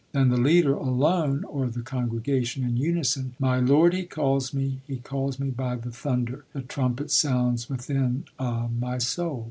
_Then 0.13 0.29
the 0.29 0.37
leader 0.37 0.73
alone 0.73 1.43
or 1.43 1.67
the 1.69 1.83
congregation 1.83 2.63
in 2.63 2.75
unison: 2.75 3.35
_My 3.39 3.61
Lord 3.61 3.93
he 3.93 4.01
calls 4.01 4.51
me, 4.51 4.81
He 4.87 4.97
calls 4.97 5.37
me 5.39 5.51
by 5.51 5.75
the 5.75 5.91
thunder, 5.91 6.43
The 6.53 6.63
trumpet 6.63 7.11
sounds 7.11 7.69
within 7.69 8.23
a 8.39 8.67
my 8.67 8.97
soul. 8.97 9.39